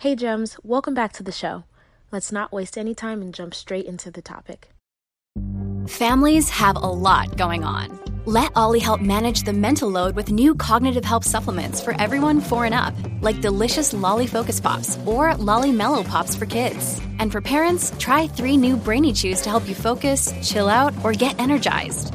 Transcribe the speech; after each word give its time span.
Hey, 0.00 0.16
Gems, 0.16 0.56
welcome 0.62 0.94
back 0.94 1.12
to 1.12 1.22
the 1.22 1.30
show. 1.30 1.64
Let's 2.10 2.32
not 2.32 2.52
waste 2.52 2.78
any 2.78 2.94
time 2.94 3.20
and 3.20 3.34
jump 3.34 3.52
straight 3.52 3.84
into 3.84 4.10
the 4.10 4.22
topic. 4.22 4.70
Families 5.88 6.48
have 6.48 6.76
a 6.76 6.78
lot 7.08 7.36
going 7.36 7.64
on. 7.64 8.00
Let 8.24 8.50
OLLY 8.56 8.78
help 8.78 9.02
manage 9.02 9.42
the 9.42 9.52
mental 9.52 9.90
load 9.90 10.16
with 10.16 10.32
new 10.32 10.54
cognitive 10.54 11.04
help 11.04 11.22
supplements 11.22 11.82
for 11.82 11.92
everyone 12.00 12.40
four 12.40 12.64
and 12.64 12.74
up, 12.74 12.94
like 13.20 13.42
delicious 13.42 13.92
Lolly 13.92 14.26
Focus 14.26 14.58
Pops 14.58 14.98
or 15.04 15.34
Lolly 15.34 15.70
Mellow 15.70 16.02
Pops 16.02 16.34
for 16.34 16.46
kids. 16.46 16.98
And 17.18 17.30
for 17.30 17.42
parents, 17.42 17.92
try 17.98 18.26
three 18.26 18.56
new 18.56 18.78
Brainy 18.78 19.12
Chews 19.12 19.42
to 19.42 19.50
help 19.50 19.68
you 19.68 19.74
focus, 19.74 20.32
chill 20.42 20.70
out, 20.70 20.94
or 21.04 21.12
get 21.12 21.38
energized. 21.38 22.14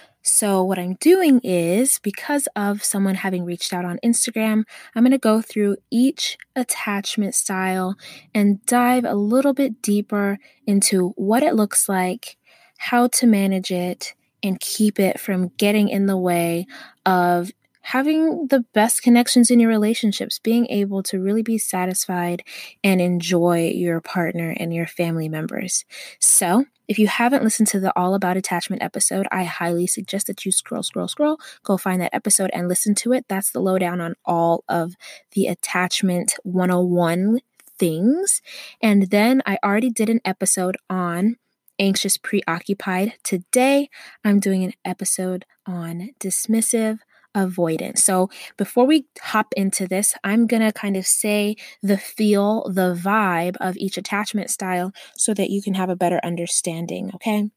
So, 0.23 0.63
what 0.63 0.77
I'm 0.77 0.95
doing 0.95 1.39
is 1.43 1.99
because 1.99 2.47
of 2.55 2.83
someone 2.83 3.15
having 3.15 3.43
reached 3.43 3.73
out 3.73 3.85
on 3.85 3.99
Instagram, 4.03 4.63
I'm 4.95 5.03
going 5.03 5.11
to 5.11 5.17
go 5.17 5.41
through 5.41 5.77
each 5.89 6.37
attachment 6.55 7.33
style 7.33 7.95
and 8.33 8.63
dive 8.67 9.03
a 9.03 9.15
little 9.15 9.53
bit 9.53 9.81
deeper 9.81 10.37
into 10.67 11.09
what 11.15 11.41
it 11.41 11.55
looks 11.55 11.89
like, 11.89 12.37
how 12.77 13.07
to 13.07 13.25
manage 13.25 13.71
it, 13.71 14.13
and 14.43 14.59
keep 14.59 14.99
it 14.99 15.19
from 15.19 15.49
getting 15.57 15.89
in 15.89 16.05
the 16.05 16.17
way 16.17 16.67
of 17.05 17.51
having 17.81 18.47
the 18.47 18.65
best 18.73 19.01
connections 19.01 19.51
in 19.51 19.59
your 19.59 19.69
relationships, 19.69 20.39
being 20.39 20.67
able 20.67 21.03
to 21.03 21.19
really 21.19 21.41
be 21.41 21.57
satisfied 21.57 22.43
and 22.83 23.01
enjoy 23.01 23.69
your 23.69 24.01
partner 24.01 24.55
and 24.57 24.73
your 24.73 24.87
family 24.87 25.29
members. 25.29 25.85
So, 26.19 26.65
if 26.87 26.99
you 26.99 27.07
haven't 27.07 27.43
listened 27.43 27.69
to 27.69 27.79
the 27.79 27.97
All 27.97 28.13
About 28.13 28.35
Attachment 28.35 28.83
episode, 28.83 29.25
I 29.31 29.45
highly 29.45 29.87
suggest 29.87 30.27
that 30.27 30.45
you 30.45 30.51
scroll, 30.51 30.83
scroll, 30.83 31.07
scroll, 31.07 31.39
go 31.63 31.77
find 31.77 32.01
that 32.01 32.13
episode 32.13 32.49
and 32.53 32.67
listen 32.67 32.95
to 32.95 33.13
it. 33.13 33.25
That's 33.29 33.51
the 33.51 33.61
lowdown 33.61 34.01
on 34.01 34.15
all 34.25 34.65
of 34.67 34.95
the 35.31 35.47
attachment 35.47 36.35
101 36.43 37.39
things. 37.77 38.41
And 38.81 39.03
then 39.03 39.41
I 39.45 39.57
already 39.63 39.89
did 39.89 40.09
an 40.09 40.19
episode 40.25 40.75
on 40.89 41.37
anxious 41.79 42.17
preoccupied. 42.17 43.13
Today, 43.23 43.89
I'm 44.23 44.39
doing 44.39 44.63
an 44.63 44.73
episode 44.85 45.45
on 45.65 46.09
dismissive 46.19 46.99
avoidance. 47.35 48.03
So 48.03 48.29
before 48.57 48.85
we 48.85 49.05
hop 49.21 49.53
into 49.55 49.87
this, 49.87 50.15
I'm 50.23 50.47
going 50.47 50.61
to 50.61 50.71
kind 50.71 50.97
of 50.97 51.05
say 51.05 51.55
the 51.81 51.97
feel, 51.97 52.69
the 52.69 52.93
vibe 52.93 53.55
of 53.59 53.77
each 53.77 53.97
attachment 53.97 54.49
style 54.49 54.93
so 55.15 55.33
that 55.33 55.49
you 55.49 55.61
can 55.61 55.73
have 55.75 55.89
a 55.89 55.95
better 55.95 56.19
understanding, 56.23 57.11
okay? 57.15 57.49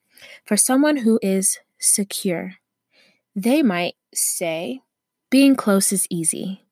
For 0.45 0.57
someone 0.57 0.99
who 0.99 1.19
is 1.23 1.59
secure, 1.79 2.55
they 3.35 3.63
might 3.63 3.95
say 4.15 4.81
being 5.31 5.57
close 5.57 5.93
is 5.93 6.07
easy. 6.11 6.63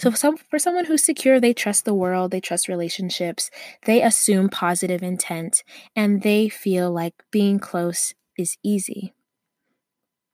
So 0.00 0.10
for, 0.10 0.16
some, 0.16 0.36
for 0.36 0.58
someone 0.58 0.86
who's 0.86 1.04
secure, 1.04 1.38
they 1.38 1.54
trust 1.54 1.84
the 1.84 1.94
world, 1.94 2.32
they 2.32 2.40
trust 2.40 2.66
relationships, 2.66 3.48
they 3.84 4.02
assume 4.02 4.48
positive 4.48 5.04
intent, 5.04 5.62
and 5.94 6.22
they 6.22 6.48
feel 6.48 6.90
like 6.90 7.14
being 7.30 7.60
close 7.60 8.14
is 8.36 8.56
easy. 8.64 9.14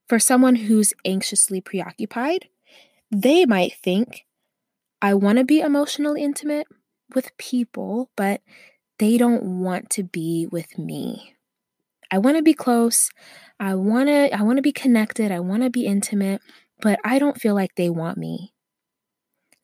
For 0.08 0.18
someone 0.18 0.56
who's 0.56 0.92
anxiously 1.04 1.60
preoccupied, 1.60 2.48
they 3.10 3.46
might 3.46 3.74
think, 3.74 4.26
I 5.00 5.14
want 5.14 5.38
to 5.38 5.44
be 5.44 5.60
emotionally 5.60 6.22
intimate 6.22 6.66
with 7.14 7.36
people, 7.38 8.10
but 8.16 8.40
they 8.98 9.18
don't 9.18 9.60
want 9.60 9.90
to 9.90 10.02
be 10.02 10.46
with 10.50 10.78
me. 10.78 11.34
I 12.10 12.18
want 12.18 12.36
to 12.36 12.42
be 12.42 12.54
close. 12.54 13.10
I 13.58 13.74
want 13.74 14.08
to 14.08 14.34
I 14.34 14.42
want 14.42 14.58
to 14.58 14.62
be 14.62 14.72
connected. 14.72 15.32
I 15.32 15.40
want 15.40 15.62
to 15.62 15.70
be 15.70 15.86
intimate, 15.86 16.40
but 16.80 16.98
I 17.04 17.18
don't 17.18 17.40
feel 17.40 17.54
like 17.54 17.74
they 17.74 17.90
want 17.90 18.18
me. 18.18 18.52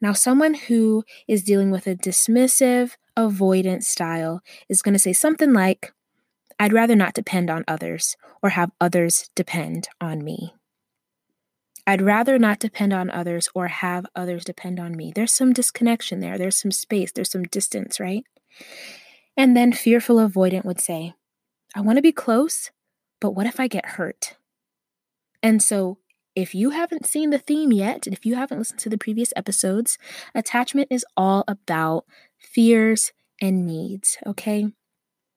Now, 0.00 0.15
someone 0.15 0.55
who 0.55 1.05
is 1.29 1.45
dealing 1.45 1.71
with 1.71 1.87
a 1.87 1.95
dismissive, 1.95 2.93
avoidant 3.19 3.83
style 3.84 4.41
is 4.69 4.81
going 4.81 4.95
to 4.95 4.99
say 4.99 5.12
something 5.12 5.53
like, 5.53 5.93
I'd 6.60 6.75
rather 6.75 6.94
not 6.94 7.15
depend 7.15 7.48
on 7.48 7.65
others 7.66 8.19
or 8.43 8.50
have 8.50 8.71
others 8.78 9.31
depend 9.34 9.88
on 9.98 10.22
me. 10.22 10.54
I'd 11.87 12.03
rather 12.03 12.38
not 12.38 12.60
depend 12.60 12.93
on 12.93 13.09
others 13.10 13.48
or 13.54 13.69
have 13.69 14.04
others 14.15 14.44
depend 14.44 14.78
on 14.78 14.94
me. 14.94 15.10
There's 15.12 15.32
some 15.32 15.54
disconnection 15.54 16.20
there. 16.20 16.37
There's 16.37 16.59
some 16.59 16.70
space. 16.70 17.12
There's 17.12 17.31
some 17.31 17.44
distance, 17.44 17.99
right? 17.99 18.25
And 19.38 19.56
then 19.56 19.72
fearful 19.72 20.16
avoidant 20.16 20.66
would 20.66 20.81
say, 20.81 21.15
I 21.75 21.81
want 21.81 21.97
to 21.97 22.03
be 22.03 22.12
close, 22.12 22.70
but 23.22 23.31
what 23.31 23.47
if 23.47 23.59
I 23.59 23.66
get 23.66 23.87
hurt? 23.87 24.37
And 25.43 25.62
so, 25.62 25.97
if 26.37 26.54
you 26.54 26.70
haven't 26.70 27.06
seen 27.06 27.31
the 27.31 27.38
theme 27.38 27.72
yet, 27.72 28.06
and 28.06 28.15
if 28.15 28.26
you 28.26 28.34
haven't 28.34 28.59
listened 28.59 28.81
to 28.81 28.91
the 28.91 28.99
previous 28.99 29.32
episodes, 29.34 29.97
attachment 30.34 30.88
is 30.91 31.06
all 31.16 31.43
about 31.49 32.04
fears 32.38 33.12
and 33.41 33.66
needs, 33.66 34.19
okay? 34.26 34.66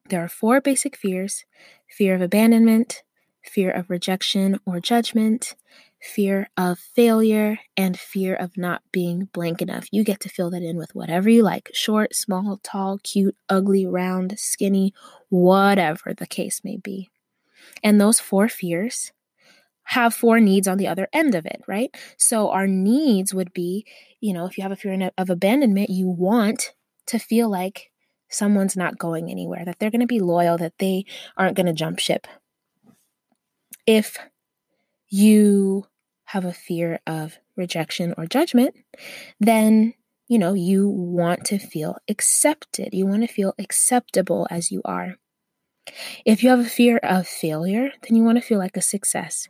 There 0.09 0.23
are 0.23 0.29
four 0.29 0.59
basic 0.61 0.97
fears 0.97 1.45
fear 1.87 2.15
of 2.15 2.21
abandonment, 2.21 3.03
fear 3.43 3.71
of 3.71 3.89
rejection 3.89 4.59
or 4.65 4.79
judgment, 4.79 5.55
fear 6.01 6.49
of 6.57 6.79
failure, 6.79 7.59
and 7.77 7.97
fear 7.97 8.35
of 8.35 8.57
not 8.57 8.81
being 8.91 9.29
blank 9.31 9.61
enough. 9.61 9.87
You 9.91 10.03
get 10.03 10.19
to 10.21 10.29
fill 10.29 10.49
that 10.51 10.63
in 10.63 10.75
with 10.77 10.93
whatever 10.93 11.29
you 11.29 11.43
like 11.43 11.71
short, 11.73 12.15
small, 12.15 12.59
tall, 12.63 12.99
cute, 13.03 13.35
ugly, 13.47 13.85
round, 13.85 14.37
skinny, 14.37 14.93
whatever 15.29 16.13
the 16.13 16.27
case 16.27 16.61
may 16.63 16.77
be. 16.77 17.09
And 17.81 18.01
those 18.01 18.19
four 18.19 18.49
fears 18.49 19.13
have 19.85 20.13
four 20.13 20.39
needs 20.39 20.67
on 20.67 20.77
the 20.77 20.87
other 20.87 21.07
end 21.13 21.35
of 21.35 21.45
it, 21.45 21.61
right? 21.67 21.95
So 22.17 22.49
our 22.49 22.67
needs 22.67 23.33
would 23.33 23.53
be, 23.53 23.85
you 24.19 24.33
know, 24.33 24.45
if 24.45 24.57
you 24.57 24.63
have 24.63 24.71
a 24.71 24.75
fear 24.75 25.11
of 25.17 25.29
abandonment, 25.29 25.89
you 25.89 26.07
want 26.07 26.73
to 27.07 27.19
feel 27.19 27.49
like 27.49 27.91
someone's 28.33 28.77
not 28.77 28.97
going 28.97 29.29
anywhere, 29.29 29.65
that 29.65 29.79
they're 29.79 29.91
going 29.91 30.01
to 30.01 30.07
be 30.07 30.19
loyal, 30.19 30.57
that 30.57 30.77
they 30.79 31.05
aren't 31.37 31.55
going 31.55 31.65
to 31.65 31.73
jump 31.73 31.99
ship. 31.99 32.27
If 33.85 34.17
you 35.09 35.87
have 36.25 36.45
a 36.45 36.53
fear 36.53 36.99
of 37.05 37.37
rejection 37.55 38.13
or 38.17 38.25
judgment, 38.25 38.75
then 39.39 39.93
you 40.27 40.39
know, 40.39 40.53
you 40.53 40.89
want 40.89 41.45
to 41.45 41.59
feel 41.59 41.97
accepted. 42.07 42.89
You 42.93 43.05
want 43.05 43.21
to 43.21 43.27
feel 43.27 43.53
acceptable 43.59 44.47
as 44.49 44.71
you 44.71 44.81
are. 44.85 45.15
If 46.25 46.43
you 46.43 46.49
have 46.49 46.59
a 46.59 46.65
fear 46.65 46.97
of 47.03 47.27
failure, 47.27 47.91
then 48.01 48.15
you 48.15 48.23
want 48.23 48.37
to 48.37 48.43
feel 48.43 48.57
like 48.57 48.77
a 48.77 48.81
success. 48.81 49.47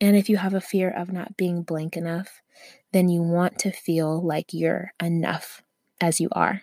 And 0.00 0.16
if 0.16 0.28
you 0.28 0.36
have 0.36 0.54
a 0.54 0.60
fear 0.60 0.90
of 0.90 1.12
not 1.12 1.36
being 1.36 1.62
blank 1.62 1.96
enough, 1.96 2.42
then 2.92 3.08
you 3.08 3.22
want 3.22 3.58
to 3.60 3.70
feel 3.70 4.20
like 4.20 4.52
you're 4.52 4.92
enough 5.00 5.62
as 6.00 6.20
you 6.20 6.28
are. 6.32 6.62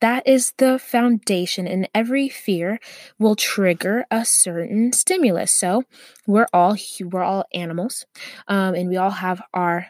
That 0.00 0.26
is 0.26 0.52
the 0.56 0.78
foundation, 0.78 1.66
and 1.66 1.88
every 1.94 2.28
fear 2.28 2.80
will 3.18 3.36
trigger 3.36 4.06
a 4.10 4.24
certain 4.24 4.92
stimulus. 4.92 5.52
So 5.52 5.84
we're 6.26 6.48
all 6.52 6.76
we're 7.00 7.22
all 7.22 7.44
animals, 7.52 8.06
um, 8.48 8.74
and 8.74 8.88
we 8.88 8.96
all 8.96 9.10
have 9.10 9.42
our 9.52 9.88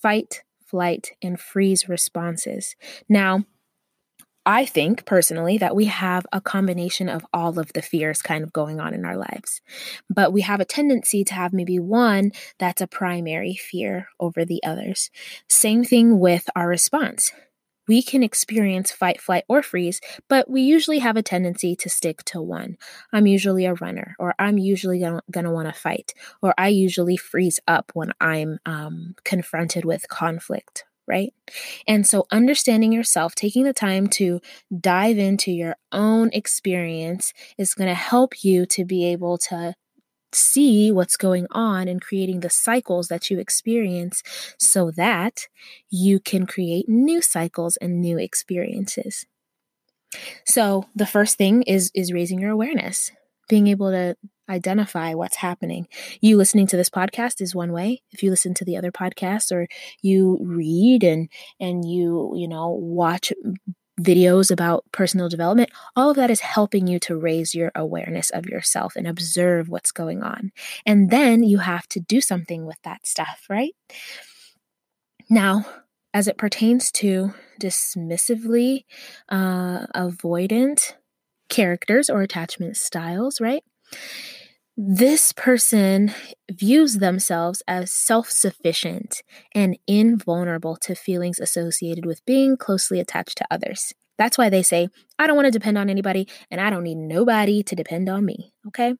fight, 0.00 0.42
flight, 0.64 1.12
and 1.22 1.40
freeze 1.40 1.88
responses. 1.88 2.76
Now, 3.08 3.44
I 4.46 4.64
think 4.64 5.04
personally 5.04 5.58
that 5.58 5.76
we 5.76 5.86
have 5.86 6.24
a 6.32 6.40
combination 6.40 7.10
of 7.10 7.26
all 7.34 7.58
of 7.58 7.70
the 7.74 7.82
fears 7.82 8.22
kind 8.22 8.42
of 8.42 8.52
going 8.52 8.80
on 8.80 8.94
in 8.94 9.04
our 9.04 9.16
lives. 9.16 9.60
But 10.08 10.32
we 10.32 10.40
have 10.40 10.60
a 10.60 10.64
tendency 10.64 11.22
to 11.24 11.34
have 11.34 11.52
maybe 11.52 11.78
one 11.78 12.32
that's 12.58 12.80
a 12.80 12.86
primary 12.86 13.54
fear 13.54 14.08
over 14.18 14.46
the 14.46 14.62
others. 14.64 15.10
Same 15.50 15.84
thing 15.84 16.18
with 16.18 16.48
our 16.56 16.66
response 16.66 17.30
we 17.88 18.02
can 18.02 18.22
experience 18.22 18.92
fight, 18.92 19.20
flight, 19.20 19.44
or 19.48 19.62
freeze, 19.62 20.00
but 20.28 20.48
we 20.48 20.60
usually 20.60 20.98
have 21.00 21.16
a 21.16 21.22
tendency 21.22 21.74
to 21.76 21.88
stick 21.88 22.22
to 22.24 22.40
one. 22.40 22.76
I'm 23.12 23.26
usually 23.26 23.64
a 23.64 23.74
runner, 23.74 24.14
or 24.18 24.34
I'm 24.38 24.58
usually 24.58 25.00
gonna, 25.00 25.22
gonna 25.30 25.52
want 25.52 25.68
to 25.68 25.80
fight, 25.80 26.12
or 26.42 26.54
I 26.58 26.68
usually 26.68 27.16
freeze 27.16 27.58
up 27.66 27.90
when 27.94 28.12
I'm 28.20 28.58
um, 28.66 29.14
confronted 29.24 29.84
with 29.84 30.08
conflict, 30.08 30.84
right? 31.06 31.32
And 31.86 32.06
so, 32.06 32.26
understanding 32.30 32.92
yourself, 32.92 33.34
taking 33.34 33.64
the 33.64 33.72
time 33.72 34.06
to 34.08 34.40
dive 34.78 35.18
into 35.18 35.50
your 35.50 35.76
own 35.90 36.30
experience 36.32 37.32
is 37.56 37.74
going 37.74 37.88
to 37.88 37.94
help 37.94 38.44
you 38.44 38.66
to 38.66 38.84
be 38.84 39.06
able 39.06 39.38
to 39.38 39.74
see 40.32 40.90
what's 40.92 41.16
going 41.16 41.46
on 41.52 41.88
and 41.88 42.02
creating 42.02 42.40
the 42.40 42.50
cycles 42.50 43.08
that 43.08 43.30
you 43.30 43.38
experience 43.38 44.22
so 44.58 44.90
that 44.92 45.48
you 45.90 46.20
can 46.20 46.46
create 46.46 46.88
new 46.88 47.22
cycles 47.22 47.76
and 47.78 48.00
new 48.00 48.18
experiences. 48.18 49.26
So, 50.44 50.86
the 50.94 51.06
first 51.06 51.36
thing 51.38 51.62
is 51.62 51.90
is 51.94 52.12
raising 52.12 52.40
your 52.40 52.50
awareness. 52.50 53.10
being 53.48 53.66
able 53.68 53.90
to 53.90 54.14
identify 54.50 55.14
what's 55.14 55.36
happening. 55.36 55.88
You 56.20 56.36
listening 56.36 56.66
to 56.68 56.76
this 56.76 56.90
podcast 56.90 57.40
is 57.40 57.54
one 57.54 57.72
way. 57.72 58.02
If 58.12 58.22
you 58.22 58.30
listen 58.30 58.52
to 58.54 58.64
the 58.64 58.76
other 58.76 58.92
podcasts 58.92 59.50
or 59.52 59.66
you 60.02 60.38
read 60.42 61.02
and 61.02 61.28
and 61.60 61.84
you, 61.88 62.32
you 62.36 62.46
know, 62.48 62.68
watch 62.70 63.32
videos 64.00 64.50
about 64.50 64.84
personal 64.92 65.28
development, 65.28 65.70
all 65.96 66.10
of 66.10 66.16
that 66.16 66.30
is 66.30 66.40
helping 66.40 66.86
you 66.86 66.98
to 67.00 67.16
raise 67.16 67.54
your 67.54 67.72
awareness 67.74 68.30
of 68.30 68.46
yourself 68.46 68.96
and 68.96 69.06
observe 69.06 69.68
what's 69.68 69.92
going 69.92 70.22
on. 70.22 70.52
And 70.86 71.10
then 71.10 71.42
you 71.42 71.58
have 71.58 71.88
to 71.88 72.00
do 72.00 72.20
something 72.20 72.66
with 72.66 72.78
that 72.84 73.06
stuff, 73.06 73.44
right? 73.48 73.74
Now, 75.30 75.66
as 76.14 76.26
it 76.26 76.38
pertains 76.38 76.90
to 76.92 77.34
dismissively 77.60 78.84
uh, 79.28 79.86
avoidant 79.94 80.94
characters 81.48 82.08
or 82.08 82.22
attachment 82.22 82.76
styles, 82.76 83.40
right? 83.40 83.62
This 84.80 85.32
person 85.32 86.14
views 86.48 86.98
themselves 86.98 87.64
as 87.66 87.92
self 87.92 88.30
sufficient 88.30 89.24
and 89.52 89.76
invulnerable 89.88 90.76
to 90.76 90.94
feelings 90.94 91.40
associated 91.40 92.06
with 92.06 92.24
being 92.24 92.56
closely 92.56 93.00
attached 93.00 93.38
to 93.38 93.46
others. 93.50 93.92
That's 94.18 94.38
why 94.38 94.50
they 94.50 94.62
say, 94.62 94.86
I 95.18 95.26
don't 95.26 95.34
want 95.34 95.46
to 95.46 95.50
depend 95.50 95.78
on 95.78 95.90
anybody 95.90 96.28
and 96.48 96.60
I 96.60 96.70
don't 96.70 96.84
need 96.84 96.94
nobody 96.94 97.64
to 97.64 97.74
depend 97.74 98.08
on 98.08 98.24
me. 98.24 98.52
Okay. 98.68 98.94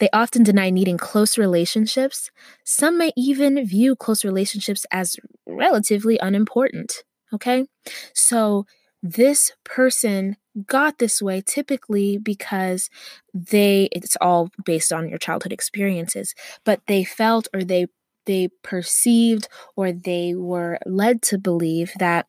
They 0.00 0.08
often 0.12 0.42
deny 0.42 0.70
needing 0.70 0.98
close 0.98 1.38
relationships. 1.38 2.32
Some 2.64 2.98
may 2.98 3.12
even 3.16 3.64
view 3.64 3.94
close 3.94 4.24
relationships 4.24 4.86
as 4.90 5.14
relatively 5.46 6.18
unimportant. 6.18 7.04
Okay. 7.32 7.66
So 8.12 8.66
this 9.04 9.52
person 9.62 10.36
got 10.66 10.98
this 10.98 11.20
way 11.20 11.42
typically 11.44 12.18
because 12.18 12.88
they 13.34 13.88
it's 13.92 14.16
all 14.20 14.50
based 14.64 14.92
on 14.92 15.08
your 15.08 15.18
childhood 15.18 15.52
experiences 15.52 16.34
but 16.64 16.80
they 16.86 17.04
felt 17.04 17.48
or 17.52 17.62
they 17.64 17.86
they 18.26 18.48
perceived 18.62 19.48
or 19.76 19.92
they 19.92 20.34
were 20.34 20.78
led 20.86 21.22
to 21.22 21.38
believe 21.38 21.92
that 21.98 22.26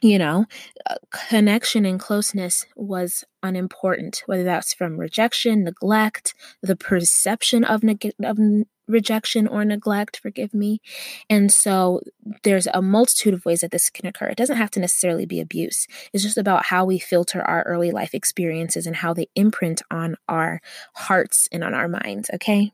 you 0.00 0.18
know 0.18 0.44
uh, 0.88 0.94
connection 1.28 1.84
and 1.84 2.00
closeness 2.00 2.66
was 2.76 3.24
unimportant 3.42 4.22
whether 4.26 4.44
that's 4.44 4.74
from 4.74 4.98
rejection 4.98 5.64
neglect 5.64 6.34
the 6.62 6.76
perception 6.76 7.64
of, 7.64 7.82
neg- 7.82 8.12
of 8.22 8.38
rejection 8.88 9.46
or 9.46 9.64
neglect, 9.64 10.18
forgive 10.18 10.54
me. 10.54 10.80
And 11.28 11.52
so 11.52 12.00
there's 12.42 12.68
a 12.72 12.82
multitude 12.82 13.34
of 13.34 13.44
ways 13.44 13.60
that 13.60 13.70
this 13.70 13.90
can 13.90 14.06
occur. 14.06 14.26
It 14.26 14.36
doesn't 14.36 14.56
have 14.56 14.70
to 14.72 14.80
necessarily 14.80 15.26
be 15.26 15.40
abuse, 15.40 15.86
it's 16.12 16.22
just 16.22 16.38
about 16.38 16.66
how 16.66 16.84
we 16.84 16.98
filter 16.98 17.42
our 17.42 17.62
early 17.62 17.90
life 17.90 18.14
experiences 18.14 18.86
and 18.86 18.96
how 18.96 19.14
they 19.14 19.28
imprint 19.34 19.82
on 19.90 20.16
our 20.28 20.60
hearts 20.94 21.48
and 21.52 21.64
on 21.64 21.74
our 21.74 21.88
minds, 21.88 22.30
okay? 22.34 22.72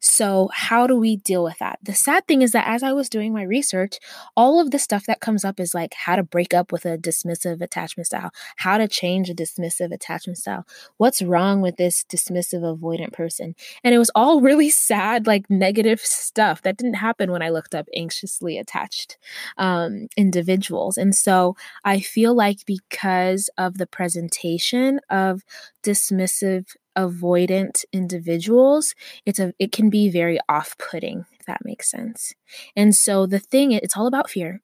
So, 0.00 0.50
how 0.52 0.86
do 0.86 0.96
we 0.96 1.16
deal 1.16 1.44
with 1.44 1.58
that? 1.58 1.78
The 1.82 1.94
sad 1.94 2.26
thing 2.26 2.42
is 2.42 2.52
that 2.52 2.66
as 2.66 2.82
I 2.82 2.92
was 2.92 3.08
doing 3.08 3.32
my 3.32 3.42
research, 3.42 3.98
all 4.36 4.60
of 4.60 4.70
the 4.70 4.78
stuff 4.78 5.06
that 5.06 5.20
comes 5.20 5.44
up 5.44 5.60
is 5.60 5.74
like 5.74 5.94
how 5.94 6.16
to 6.16 6.22
break 6.22 6.52
up 6.52 6.72
with 6.72 6.84
a 6.84 6.98
dismissive 6.98 7.62
attachment 7.62 8.06
style, 8.06 8.30
how 8.56 8.78
to 8.78 8.88
change 8.88 9.30
a 9.30 9.34
dismissive 9.34 9.92
attachment 9.92 10.38
style, 10.38 10.66
what's 10.96 11.22
wrong 11.22 11.60
with 11.60 11.76
this 11.76 12.04
dismissive 12.04 12.62
avoidant 12.62 13.12
person. 13.12 13.54
And 13.82 13.94
it 13.94 13.98
was 13.98 14.10
all 14.14 14.40
really 14.44 14.70
sad, 14.70 15.26
like 15.26 15.48
negative 15.48 16.00
stuff 16.00 16.62
that 16.62 16.76
didn't 16.76 16.94
happen 16.94 17.30
when 17.30 17.42
I 17.42 17.50
looked 17.50 17.74
up 17.74 17.86
anxiously 17.96 18.58
attached 18.58 19.18
um, 19.56 20.08
individuals. 20.16 20.96
And 20.96 21.14
so, 21.14 21.56
I 21.84 22.00
feel 22.00 22.34
like 22.34 22.58
because 22.66 23.48
of 23.56 23.78
the 23.78 23.86
presentation 23.86 25.00
of 25.10 25.42
dismissive 25.82 26.66
avoidant 26.96 27.84
individuals, 27.92 28.94
it's 29.26 29.38
a 29.38 29.52
it 29.58 29.72
can 29.72 29.90
be 29.90 30.10
very 30.10 30.38
off-putting, 30.48 31.24
if 31.38 31.46
that 31.46 31.64
makes 31.64 31.90
sense. 31.90 32.34
And 32.76 32.94
so 32.94 33.26
the 33.26 33.38
thing 33.38 33.72
it's 33.72 33.96
all 33.96 34.06
about 34.06 34.30
fear. 34.30 34.60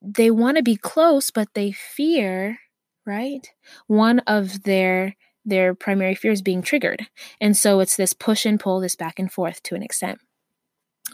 They 0.00 0.30
want 0.30 0.56
to 0.56 0.62
be 0.62 0.76
close, 0.76 1.30
but 1.30 1.48
they 1.54 1.70
fear, 1.70 2.58
right? 3.06 3.48
One 3.86 4.18
of 4.20 4.64
their 4.64 5.16
their 5.44 5.74
primary 5.74 6.14
fears 6.14 6.42
being 6.42 6.62
triggered. 6.62 7.06
And 7.40 7.56
so 7.56 7.80
it's 7.80 7.96
this 7.96 8.12
push 8.12 8.46
and 8.46 8.60
pull, 8.60 8.80
this 8.80 8.96
back 8.96 9.18
and 9.18 9.30
forth 9.30 9.62
to 9.64 9.74
an 9.74 9.82
extent. 9.82 10.18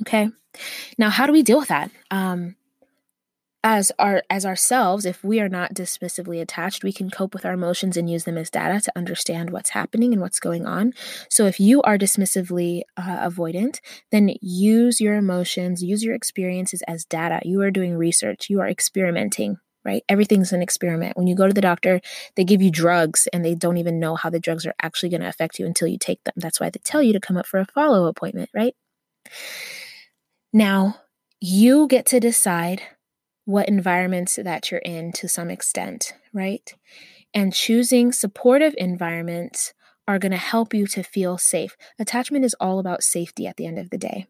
Okay. 0.03 0.29
Now, 0.99 1.11
how 1.11 1.27
do 1.27 1.33
we 1.33 1.43
deal 1.43 1.59
with 1.59 1.69
that? 1.69 1.91
Um, 2.11 2.57
as 3.65 3.91
our 3.99 4.23
as 4.31 4.47
ourselves 4.47 5.05
if 5.05 5.25
we 5.25 5.41
are 5.41 5.49
not 5.49 5.75
dismissively 5.75 6.41
attached 6.41 6.85
we 6.85 6.93
can 6.93 7.11
cope 7.11 7.35
with 7.35 7.45
our 7.45 7.53
emotions 7.53 7.97
and 7.97 8.09
use 8.09 8.25
them 8.25 8.39
as 8.39 8.51
data 8.51 8.81
to 8.81 8.93
understand 8.95 9.51
what's 9.51 9.71
happening 9.71 10.13
and 10.13 10.23
what's 10.23 10.39
going 10.39 10.65
on. 10.65 10.93
So 11.29 11.47
if 11.47 11.59
you 11.59 11.83
are 11.83 11.99
dismissively 11.99 12.83
uh, 12.97 13.29
avoidant 13.29 13.81
then 14.13 14.35
use 14.41 15.01
your 15.01 15.15
emotions 15.15 15.83
use 15.83 16.05
your 16.05 16.15
experiences 16.15 16.83
as 16.87 17.05
data. 17.05 17.41
You 17.45 17.61
are 17.63 17.71
doing 17.71 17.97
research. 17.97 18.49
You 18.49 18.61
are 18.61 18.69
experimenting 18.69 19.57
right? 19.85 20.03
Everything's 20.09 20.53
an 20.53 20.61
experiment. 20.61 21.17
When 21.17 21.27
you 21.27 21.35
go 21.35 21.47
to 21.49 21.55
the 21.55 21.61
doctor 21.61 22.01
they 22.37 22.45
give 22.45 22.63
you 22.63 22.71
drugs 22.71 23.27
and 23.33 23.45
they 23.45 23.57
don't 23.57 23.79
even 23.79 23.99
know 23.99 24.15
how 24.15 24.31
the 24.31 24.41
drugs 24.41 24.67
are 24.67 24.75
actually 24.81 25.09
going 25.09 25.23
to 25.23 25.29
affect 25.29 25.59
you 25.59 25.67
until 25.67 25.89
you 25.89 25.99
take 25.99 26.23
them. 26.23 26.35
That's 26.37 26.61
why 26.61 26.71
they 26.71 26.81
tell 26.85 27.03
you 27.03 27.13
to 27.13 27.21
come 27.21 27.37
up 27.37 27.47
for 27.47 27.59
a 27.59 27.67
follow 27.67 28.07
appointment 28.07 28.51
right? 28.55 28.75
Now 30.53 31.01
you 31.41 31.89
get 31.89 32.07
to 32.07 32.21
decide 32.21 32.83
what 33.49 33.67
environments 33.67 34.37
that 34.37 34.71
you're 34.71 34.79
in 34.81 35.11
to 35.11 35.27
some 35.27 35.49
extent, 35.49 36.13
right? 36.35 36.75
And 37.33 37.55
choosing 37.55 38.13
supportive 38.13 38.75
environments 38.77 39.73
are 40.07 40.19
going 40.19 40.33
to 40.33 40.37
help 40.37 40.75
you 40.75 40.87
to 40.89 41.03
feel 41.03 41.39
safe. 41.39 41.75
Attachment 41.99 42.45
is 42.45 42.55
all 42.61 42.79
about 42.79 43.03
safety 43.03 43.47
at 43.47 43.57
the 43.57 43.65
end 43.65 43.79
of 43.79 43.89
the 43.89 43.97
day. 43.97 44.27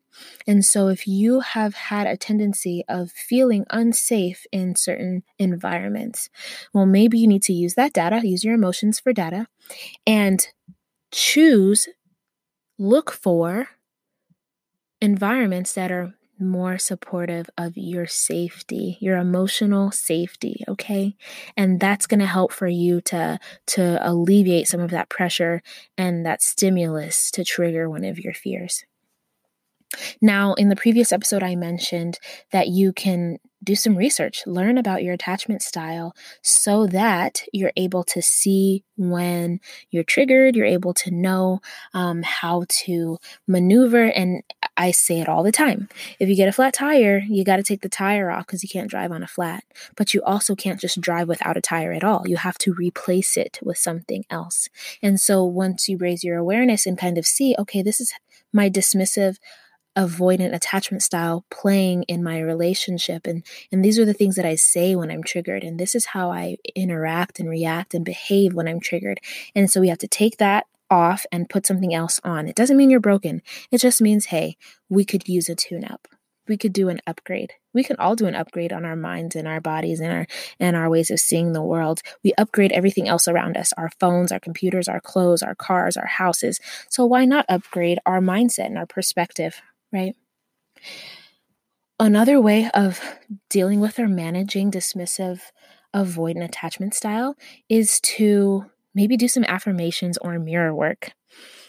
And 0.47 0.65
so, 0.65 0.87
if 0.87 1.09
you 1.09 1.41
have 1.41 1.75
had 1.75 2.07
a 2.07 2.17
tendency 2.17 2.85
of 2.89 3.11
feeling 3.11 3.65
unsafe 3.71 4.47
in 4.53 4.77
certain 4.77 5.25
environments, 5.37 6.31
well, 6.73 6.87
maybe 6.87 7.19
you 7.19 7.27
need 7.27 7.43
to 7.43 7.53
use 7.53 7.75
that 7.75 7.93
data, 7.93 8.21
use 8.23 8.45
your 8.45 8.55
emotions 8.55 9.01
for 9.01 9.13
data, 9.13 9.49
and 10.07 10.47
choose, 11.11 11.89
look 12.79 13.11
for 13.11 13.67
environments 15.01 15.73
that 15.73 15.91
are 15.91 16.15
more 16.41 16.79
supportive 16.79 17.49
of 17.59 17.77
your 17.77 18.07
safety, 18.07 18.99
your 19.01 19.19
emotional 19.19 19.91
safety, 19.91 20.65
okay? 20.69 21.17
And 21.57 21.81
that's 21.81 22.07
going 22.07 22.21
to 22.21 22.27
help 22.27 22.53
for 22.53 22.69
you 22.69 23.01
to 23.03 23.39
to 23.69 23.99
alleviate 24.09 24.69
some 24.69 24.81
of 24.81 24.91
that 24.91 25.09
pressure 25.09 25.63
and 25.97 26.25
that 26.27 26.43
stimulus 26.43 27.31
to 27.33 27.45
trigger 27.45 27.89
one 27.91 28.05
of 28.05 28.19
your 28.19 28.35
fears. 28.35 28.85
Now, 30.21 30.55
in 30.55 30.69
the 30.69 30.77
previous 30.77 31.13
episode, 31.13 31.43
I 31.43 31.55
mentioned 31.55 32.19
that 32.53 32.69
you 32.69 32.93
can 32.93 33.39
do 33.65 33.75
some 33.75 33.97
research, 33.97 34.43
learn 34.47 34.79
about 34.79 35.03
your 35.03 35.15
attachment 35.15 35.63
style 35.63 36.15
so 36.43 36.87
that 36.87 37.43
you're 37.53 37.73
able 37.77 38.05
to 38.05 38.23
see 38.23 38.85
when 38.97 39.61
you're 39.91 40.05
triggered, 40.05 40.55
you're 40.55 40.65
able 40.65 40.95
to 40.95 41.11
know 41.11 41.61
um, 41.93 42.23
how 42.23 42.65
to 42.69 43.19
maneuver. 43.47 44.05
And 44.05 44.43
I 44.77 44.93
say 44.93 45.21
it 45.21 45.29
all 45.29 45.43
the 45.43 45.53
time 45.53 45.89
if 46.21 46.29
you 46.29 46.37
get 46.37 46.49
a 46.49 46.53
flat 46.53 46.75
tire, 46.75 47.19
you 47.29 47.45
got 47.45 47.57
to 47.57 47.63
take 47.63 47.83
the 47.83 47.89
tire 47.89 48.31
off 48.31 48.47
because 48.47 48.63
you 48.63 48.69
can't 48.69 48.91
drive 48.91 49.11
on 49.11 49.23
a 49.23 49.29
flat. 49.29 49.65
But 49.97 50.15
you 50.15 50.23
also 50.23 50.55
can't 50.55 50.81
just 50.81 51.01
drive 51.01 51.29
without 51.29 51.57
a 51.57 51.61
tire 51.61 51.93
at 51.93 52.05
all. 52.05 52.27
You 52.27 52.37
have 52.37 52.59
to 52.59 52.73
replace 52.73 53.37
it 53.37 53.59
with 53.63 53.79
something 53.79 54.25
else. 54.31 54.69
And 55.03 55.21
so 55.21 55.45
once 55.45 55.89
you 55.89 55.97
raise 55.97 56.23
your 56.23 56.39
awareness 56.39 56.87
and 56.87 56.97
kind 56.97 57.19
of 57.19 57.27
see, 57.27 57.57
okay, 57.59 57.83
this 57.83 58.01
is 58.01 58.13
my 58.53 58.71
dismissive 58.71 59.39
avoidant 59.99 60.55
attachment 60.55 61.03
style 61.03 61.45
playing 61.51 62.05
in 62.05 62.23
my 62.23 62.39
relationship 62.39 63.27
and 63.27 63.45
and 63.73 63.85
these 63.85 63.99
are 63.99 64.05
the 64.05 64.15
things 64.15 64.37
that 64.37 64.47
I 64.47 64.55
say 64.55 64.95
when 64.95 65.11
I'm 65.11 65.25
triggered 65.25 65.65
and 65.65 65.79
this 65.79 65.95
is 65.97 66.07
how 66.07 66.31
I 66.31 66.57
interact 66.77 67.41
and 67.41 67.51
react 67.51 67.95
and 67.95 68.05
behave 68.05 68.55
when 68.55 68.69
I'm 68.69 68.81
triggered. 68.81 69.19
And 69.55 69.69
so 69.69 69.81
we 69.81 69.89
have 69.89 69.99
to 69.99 70.09
take 70.09 70.39
that 70.39 70.67
off 70.91 71.27
and 71.33 71.51
put 71.51 71.67
something 71.67 71.93
else 71.93 72.21
on. 72.23 72.47
It 72.47 72.55
doesn't 72.55 72.77
mean 72.77 72.91
you're 72.91 73.01
broken. 73.01 73.43
It 73.73 73.79
just 73.79 74.01
means 74.01 74.27
hey, 74.27 74.57
we 74.89 75.05
could 75.05 75.29
use 75.29 75.49
a 75.49 75.57
tune 75.57 75.85
up. 75.85 76.07
We 76.47 76.57
could 76.57 76.73
do 76.73 76.89
an 76.89 77.01
upgrade. 77.07 77.55
We 77.75 77.85
can 77.85 77.97
all 77.97 78.17
do 78.17 78.27
an 78.27 78.35
upgrade 78.35 78.73
on 78.73 78.85
our 78.85 78.97
minds 78.97 79.37
and 79.37 79.47
our 79.47 79.61
bodies 79.61 80.01
and 80.01 80.11
our 80.11 80.27
and 80.59 80.77
our 80.77 80.89
ways 80.89 81.11
of 81.11 81.21
seeing 81.21 81.53
the 81.53 81.63
world. 81.63 82.01
We 82.25 82.33
upgrade 82.39 82.73
everything 82.73 83.09
else 83.09 83.29
around 83.29 83.57
us, 83.57 83.73
our 83.77 83.91
phones, 84.01 84.33
our 84.33 84.41
computers, 84.41 84.89
our 84.89 85.01
clothes, 85.01 85.43
our 85.43 85.55
cars, 85.55 85.97
our 85.97 86.07
houses. 86.07 86.59
So 86.89 87.05
why 87.05 87.27
not 87.27 87.45
upgrade 87.49 87.99
our 88.07 88.21
mindset 88.21 88.67
and 88.67 88.79
our 88.79 88.87
perspective, 88.87 89.61
right? 89.93 90.15
Another 92.01 92.41
way 92.41 92.71
of 92.75 93.01
dealing 93.51 93.81
with 93.81 93.99
or 93.99 94.09
managing 94.09 94.71
dismissive 94.71 95.41
avoidant 95.95 96.45
attachment 96.45 96.95
style 96.95 97.35
is 97.69 98.01
to 98.01 98.67
maybe 98.95 99.17
do 99.17 99.29
some 99.29 99.45
affirmations 99.45 100.17
or 100.19 100.39
mirror 100.39 100.75
work. 100.75 101.13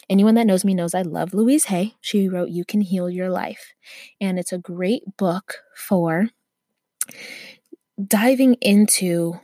Anyone 0.10 0.36
that 0.36 0.48
knows 0.48 0.66
me 0.66 0.74
knows 0.74 0.96
I 0.96 1.04
love 1.04 1.34
Louise 1.34 1.66
Hay. 1.66 1.96
She 2.02 2.28
wrote 2.28 2.50
You 2.50 2.66
Can 2.66 2.82
Heal 2.82 3.10
Your 3.10 3.30
Life. 3.30 3.74
And 4.20 4.40
it's 4.40 4.54
a 4.54 4.58
great 4.58 5.18
book 5.18 5.58
for 5.76 6.30
diving 8.08 8.56
into 8.56 9.40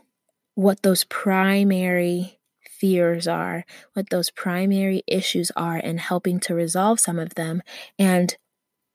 what 0.54 0.82
those 0.82 1.04
primary 1.04 2.38
fears 2.62 3.28
are, 3.28 3.64
what 3.94 4.10
those 4.10 4.30
primary 4.30 5.02
issues 5.06 5.50
are, 5.56 5.76
and 5.76 6.00
helping 6.00 6.40
to 6.40 6.54
resolve 6.54 7.00
some 7.00 7.18
of 7.18 7.34
them 7.34 7.62
and 7.98 8.36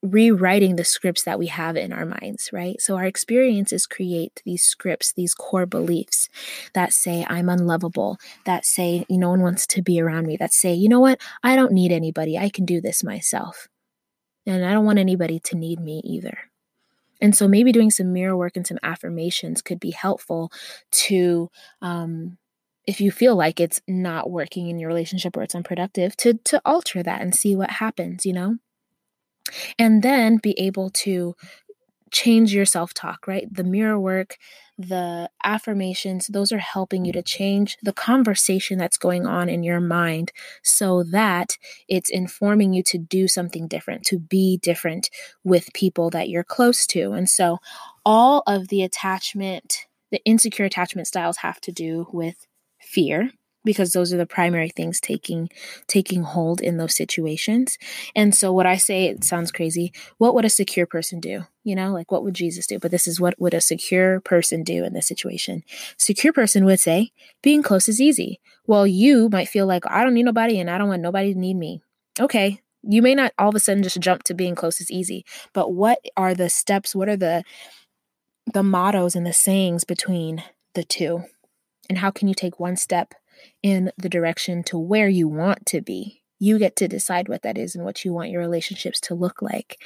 rewriting 0.02 0.76
the 0.76 0.84
scripts 0.84 1.24
that 1.24 1.38
we 1.38 1.48
have 1.48 1.78
in 1.78 1.94
our 1.94 2.06
minds, 2.06 2.50
right? 2.52 2.82
So 2.82 2.96
our 2.96 3.06
experiences 3.06 3.86
create 3.86 4.42
these 4.46 4.64
scripts, 4.64 5.14
these 5.14 5.34
core 5.34 5.66
beliefs 5.66 6.28
that 6.74 6.92
say, 6.92 7.26
I'm 7.30 7.50
unlovable, 7.50 8.18
that 8.46 8.66
say, 8.66 9.06
no 9.10 9.30
one 9.30 9.42
wants 9.42 9.68
to 9.68 9.82
be 9.82 10.02
around 10.02 10.26
me, 10.26 10.38
that 10.38 10.54
say, 10.54 10.74
you 10.74 10.90
know 10.90 11.00
what, 11.00 11.22
I 11.44 11.56
don't 11.56 11.72
need 11.72 11.92
anybody, 11.92 12.38
I 12.38 12.50
can 12.50 12.66
do 12.66 12.82
this 12.82 13.04
myself. 13.04 13.68
And 14.46 14.66
I 14.66 14.74
don't 14.74 14.86
want 14.86 15.00
anybody 15.00 15.40
to 15.40 15.56
need 15.56 15.80
me 15.80 16.02
either. 16.04 16.38
And 17.22 17.36
so 17.36 17.48
maybe 17.48 17.72
doing 17.72 17.92
some 17.92 18.12
mirror 18.12 18.36
work 18.36 18.58
and 18.58 18.66
some 18.66 18.80
affirmations 18.82 19.62
could 19.62 19.80
be 19.80 19.92
helpful 19.92 20.52
to 20.92 21.52
um, 21.84 22.40
if 22.88 23.00
you 23.00 23.12
feel 23.12 23.36
like 23.36 23.60
it's 23.60 23.82
not 23.88 24.32
working 24.32 24.68
in 24.68 24.80
your 24.80 24.88
relationship 24.88 25.38
or 25.38 25.44
it's 25.44 25.56
unproductive 25.56 26.18
to 26.18 26.34
to 26.46 26.60
alter 26.66 27.04
that 27.04 27.22
and 27.22 27.36
see 27.36 27.56
what 27.56 27.70
happens 27.70 28.26
you 28.26 28.34
know 28.34 28.58
and 29.78 30.04
then 30.04 30.38
be 30.38 30.60
able 30.60 30.90
to 30.90 31.36
change 32.12 32.54
your 32.54 32.66
self 32.66 32.94
talk, 32.94 33.26
right? 33.26 33.52
The 33.52 33.64
mirror 33.64 34.00
work, 34.00 34.38
the 34.78 35.30
affirmations, 35.44 36.28
those 36.28 36.52
are 36.52 36.60
helping 36.60 37.06
you 37.06 37.14
to 37.14 37.22
change 37.22 37.78
the 37.82 37.94
conversation 37.94 38.78
that's 38.78 38.98
going 38.98 39.26
on 39.26 39.50
in 39.50 39.64
your 39.64 39.80
mind 39.80 40.32
so 40.62 41.04
that 41.04 41.58
it's 41.88 42.10
informing 42.10 42.74
you 42.74 42.84
to 42.84 42.98
do 42.98 43.28
something 43.28 43.68
different, 43.68 44.04
to 44.06 44.20
be 44.20 44.58
different 44.62 45.10
with 45.44 45.74
people 45.74 46.10
that 46.10 46.30
you're 46.30 46.44
close 46.44 46.86
to. 46.88 47.14
And 47.14 47.30
so 47.30 47.60
all 48.06 48.44
of 48.46 48.68
the 48.68 48.84
attachment, 48.84 49.88
the 50.12 50.24
insecure 50.26 50.66
attachment 50.66 51.08
styles 51.08 51.38
have 51.38 51.62
to 51.62 51.72
do 51.72 52.08
with 52.12 52.48
fear 52.80 53.32
because 53.64 53.94
those 53.94 54.14
are 54.14 54.18
the 54.18 54.26
primary 54.26 54.70
things 54.70 55.00
taking 55.00 55.50
taking 55.88 56.24
hold 56.24 56.62
in 56.62 56.78
those 56.78 56.96
situations. 56.96 57.78
And 58.16 58.34
so 58.34 58.52
what 58.52 58.66
I 58.66 58.78
say 58.78 59.06
it 59.06 59.24
sounds 59.24 59.52
crazy, 59.52 59.94
what 60.18 60.34
would 60.34 60.46
a 60.46 60.50
secure 60.50 60.86
person 60.86 61.20
do? 61.20 61.46
You 61.64 61.76
know, 61.76 61.94
like 61.94 62.12
what 62.12 62.24
would 62.24 62.34
Jesus 62.34 62.66
do? 62.68 62.80
But 62.80 62.92
this 62.92 63.08
is 63.08 63.20
what 63.20 63.40
would 63.40 63.54
a 63.54 63.62
secure 63.62 64.20
person 64.22 64.64
do 64.64 64.84
in 64.84 64.94
this 64.94 65.08
situation? 65.08 65.64
Secure 65.98 66.34
person 66.34 66.66
would 66.66 66.80
say, 66.80 67.12
being 67.42 67.62
close 67.62 67.88
is 67.88 68.02
easy. 68.02 68.40
Well, 68.66 68.88
you 68.88 69.30
might 69.30 69.50
feel 69.50 69.68
like 69.68 69.84
I 69.88 70.04
don't 70.04 70.14
need 70.14 70.24
nobody 70.24 70.60
and 70.60 70.70
I 70.70 70.78
don't 70.78 70.90
want 70.90 71.02
nobody 71.02 71.34
to 71.34 71.40
need 71.40 71.56
me. 71.56 71.82
Okay, 72.20 72.62
you 72.84 73.02
may 73.02 73.16
not 73.16 73.34
all 73.38 73.50
of 73.50 73.56
a 73.56 73.60
sudden 73.60 73.84
just 73.84 74.00
jump 74.00 74.24
to 74.24 74.34
being 74.34 74.56
close 74.56 74.82
is 74.82 74.92
easy, 74.92 75.26
but 75.54 75.74
what 75.74 76.00
are 76.18 76.34
the 76.34 76.50
steps? 76.50 76.96
What 76.96 77.10
are 77.10 77.18
the 77.18 77.44
the 78.52 78.64
mottos 78.64 79.16
and 79.16 79.26
the 79.26 79.34
sayings 79.34 79.84
between 79.84 80.44
the 80.74 80.84
two? 80.84 81.24
And 81.90 82.00
how 82.00 82.12
can 82.12 82.28
you 82.28 82.34
take 82.34 82.60
one 82.60 82.78
step 82.78 83.14
in 83.64 83.92
the 83.98 84.10
direction 84.10 84.64
to 84.64 84.78
where 84.78 85.10
you 85.10 85.28
want 85.28 85.66
to 85.68 85.82
be. 85.82 86.22
You 86.40 86.58
get 86.58 86.76
to 86.78 86.88
decide 86.88 87.30
what 87.30 87.44
that 87.44 87.56
is 87.56 87.76
and 87.76 87.86
what 87.86 88.04
you 88.04 88.14
want 88.14 88.32
your 88.32 88.42
relationships 88.42 89.00
to 89.02 89.14
look 89.14 89.44
like. 89.44 89.80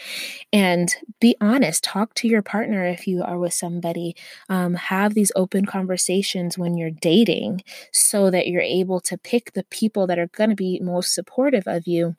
And 0.53 0.89
be 1.19 1.35
honest, 1.41 1.83
talk 1.83 2.13
to 2.15 2.29
your 2.29 2.41
partner 2.41 2.85
if 2.85 3.07
you 3.07 3.23
are 3.23 3.37
with 3.37 3.53
somebody. 3.53 4.15
Um, 4.47 4.75
have 4.75 5.13
these 5.15 5.33
open 5.35 5.65
conversations 5.65 6.57
when 6.57 6.77
you're 6.77 6.91
dating 6.91 7.61
so 7.91 8.31
that 8.31 8.47
you're 8.47 8.61
able 8.61 9.01
to 9.01 9.17
pick 9.17 9.51
the 9.51 9.65
people 9.65 10.07
that 10.07 10.17
are 10.17 10.27
going 10.27 10.49
to 10.49 10.55
be 10.55 10.79
most 10.81 11.13
supportive 11.13 11.67
of 11.67 11.87
you 11.87 12.15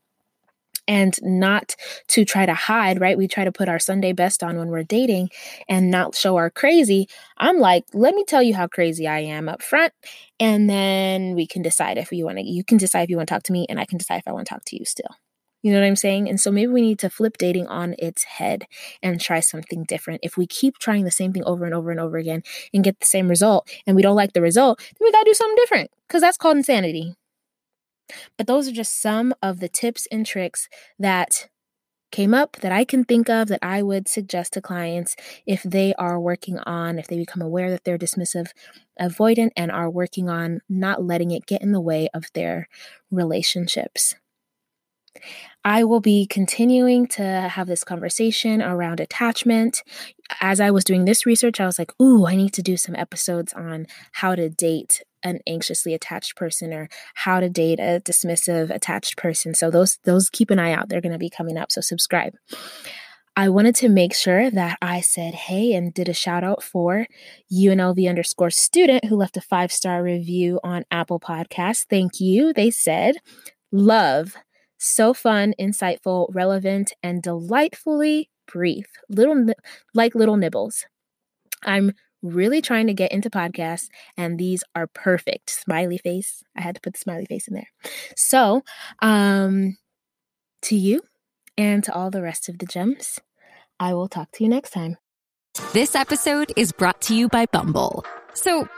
and 0.88 1.16
not 1.22 1.74
to 2.08 2.24
try 2.24 2.46
to 2.46 2.54
hide, 2.54 3.00
right? 3.00 3.18
We 3.18 3.28
try 3.28 3.44
to 3.44 3.52
put 3.52 3.68
our 3.68 3.78
Sunday 3.78 4.12
best 4.12 4.42
on 4.42 4.56
when 4.58 4.68
we're 4.68 4.82
dating 4.82 5.30
and 5.68 5.90
not 5.90 6.14
show 6.14 6.36
our 6.36 6.50
crazy. 6.50 7.08
I'm 7.38 7.58
like, 7.58 7.84
let 7.92 8.14
me 8.14 8.24
tell 8.24 8.42
you 8.42 8.54
how 8.54 8.66
crazy 8.66 9.06
I 9.06 9.20
am 9.20 9.48
up 9.48 9.62
front. 9.62 9.92
And 10.38 10.68
then 10.68 11.34
we 11.34 11.46
can 11.46 11.62
decide 11.62 11.98
if 11.98 12.12
you 12.12 12.24
want 12.24 12.38
to, 12.38 12.44
you 12.44 12.64
can 12.64 12.78
decide 12.78 13.02
if 13.02 13.10
you 13.10 13.16
want 13.16 13.28
to 13.28 13.34
talk 13.34 13.42
to 13.44 13.52
me, 13.52 13.66
and 13.68 13.80
I 13.80 13.86
can 13.86 13.98
decide 13.98 14.18
if 14.18 14.28
I 14.28 14.32
want 14.32 14.46
to 14.46 14.54
talk 14.54 14.64
to 14.66 14.78
you 14.78 14.84
still. 14.84 15.10
You 15.62 15.72
know 15.72 15.80
what 15.80 15.86
I'm 15.86 15.96
saying? 15.96 16.28
And 16.28 16.40
so 16.40 16.52
maybe 16.52 16.70
we 16.70 16.80
need 16.80 17.00
to 17.00 17.10
flip 17.10 17.38
dating 17.38 17.66
on 17.66 17.96
its 17.98 18.22
head 18.22 18.66
and 19.02 19.20
try 19.20 19.40
something 19.40 19.82
different. 19.82 20.20
If 20.22 20.36
we 20.36 20.46
keep 20.46 20.78
trying 20.78 21.04
the 21.04 21.10
same 21.10 21.32
thing 21.32 21.42
over 21.44 21.64
and 21.64 21.74
over 21.74 21.90
and 21.90 21.98
over 21.98 22.18
again 22.18 22.42
and 22.72 22.84
get 22.84 23.00
the 23.00 23.06
same 23.06 23.26
result 23.26 23.68
and 23.84 23.96
we 23.96 24.02
don't 24.02 24.14
like 24.14 24.32
the 24.32 24.42
result, 24.42 24.78
then 24.78 25.04
we 25.04 25.10
got 25.10 25.24
to 25.24 25.30
do 25.30 25.34
something 25.34 25.56
different 25.56 25.90
because 26.06 26.20
that's 26.20 26.36
called 26.36 26.56
insanity. 26.56 27.16
But 28.36 28.46
those 28.46 28.68
are 28.68 28.72
just 28.72 29.00
some 29.00 29.34
of 29.42 29.60
the 29.60 29.68
tips 29.68 30.06
and 30.10 30.24
tricks 30.24 30.68
that 30.98 31.48
came 32.12 32.32
up 32.32 32.56
that 32.62 32.72
I 32.72 32.84
can 32.84 33.04
think 33.04 33.28
of 33.28 33.48
that 33.48 33.58
I 33.62 33.82
would 33.82 34.08
suggest 34.08 34.54
to 34.54 34.60
clients 34.60 35.16
if 35.44 35.62
they 35.62 35.92
are 35.94 36.20
working 36.20 36.58
on, 36.60 36.98
if 36.98 37.08
they 37.08 37.16
become 37.16 37.42
aware 37.42 37.70
that 37.70 37.84
they're 37.84 37.98
dismissive, 37.98 38.50
avoidant, 39.00 39.50
and 39.56 39.70
are 39.70 39.90
working 39.90 40.28
on 40.28 40.60
not 40.68 41.04
letting 41.04 41.30
it 41.30 41.46
get 41.46 41.62
in 41.62 41.72
the 41.72 41.80
way 41.80 42.08
of 42.14 42.30
their 42.32 42.68
relationships. 43.10 44.14
I 45.64 45.82
will 45.82 46.00
be 46.00 46.26
continuing 46.26 47.06
to 47.08 47.22
have 47.22 47.66
this 47.66 47.84
conversation 47.84 48.62
around 48.62 49.00
attachment. 49.00 49.82
As 50.40 50.60
I 50.60 50.70
was 50.70 50.84
doing 50.84 51.04
this 51.04 51.26
research, 51.26 51.60
I 51.60 51.66
was 51.66 51.78
like, 51.78 51.92
ooh, 52.00 52.26
I 52.26 52.36
need 52.36 52.52
to 52.54 52.62
do 52.62 52.76
some 52.76 52.94
episodes 52.94 53.52
on 53.52 53.86
how 54.12 54.34
to 54.34 54.48
date 54.48 55.02
an 55.26 55.40
anxiously 55.46 55.94
attached 55.94 56.36
person 56.36 56.72
or 56.72 56.88
how 57.14 57.40
to 57.40 57.48
date 57.48 57.80
a 57.80 58.00
dismissive 58.04 58.70
attached 58.70 59.16
person. 59.16 59.54
So 59.54 59.70
those 59.70 59.98
those 60.04 60.30
keep 60.30 60.50
an 60.50 60.58
eye 60.58 60.72
out. 60.72 60.88
They're 60.88 61.00
going 61.00 61.12
to 61.12 61.18
be 61.18 61.30
coming 61.30 61.58
up, 61.58 61.70
so 61.70 61.80
subscribe. 61.80 62.34
I 63.38 63.50
wanted 63.50 63.74
to 63.76 63.90
make 63.90 64.14
sure 64.14 64.50
that 64.50 64.78
I 64.80 65.02
said 65.02 65.34
hey 65.34 65.74
and 65.74 65.92
did 65.92 66.08
a 66.08 66.14
shout 66.14 66.42
out 66.42 66.62
for 66.62 67.06
UNLV 67.52 68.08
underscore 68.08 68.50
student 68.50 69.04
who 69.04 69.16
left 69.16 69.36
a 69.36 69.42
five 69.42 69.70
star 69.70 70.02
review 70.02 70.58
on 70.64 70.84
Apple 70.90 71.20
Podcasts. 71.20 71.84
Thank 71.88 72.18
you. 72.18 72.54
They 72.54 72.70
said, 72.70 73.16
Love, 73.70 74.36
so 74.78 75.12
fun, 75.12 75.54
insightful, 75.60 76.28
relevant, 76.32 76.92
and 77.02 77.22
delightfully 77.22 78.30
brief. 78.50 78.86
Little 79.10 79.46
like 79.92 80.14
little 80.14 80.36
nibbles. 80.36 80.86
I'm 81.62 81.92
really 82.22 82.60
trying 82.60 82.86
to 82.86 82.94
get 82.94 83.12
into 83.12 83.30
podcasts, 83.30 83.88
and 84.16 84.38
these 84.38 84.62
are 84.74 84.86
perfect. 84.86 85.50
Smiley 85.50 85.98
face. 85.98 86.42
I 86.56 86.60
had 86.60 86.74
to 86.74 86.80
put 86.80 86.94
the 86.94 86.98
smiley 86.98 87.26
face 87.26 87.48
in 87.48 87.54
there. 87.54 87.68
So, 88.16 88.62
um, 89.00 89.76
to 90.62 90.76
you 90.76 91.02
and 91.56 91.84
to 91.84 91.94
all 91.94 92.10
the 92.10 92.22
rest 92.22 92.48
of 92.48 92.58
the 92.58 92.66
gems, 92.66 93.20
I 93.78 93.94
will 93.94 94.08
talk 94.08 94.32
to 94.32 94.44
you 94.44 94.50
next 94.50 94.70
time. 94.70 94.96
This 95.72 95.94
episode 95.94 96.52
is 96.56 96.72
brought 96.72 97.00
to 97.02 97.14
you 97.14 97.28
by 97.28 97.46
Bumble. 97.46 98.04
So, 98.34 98.68